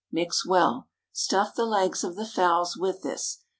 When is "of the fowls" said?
2.03-2.75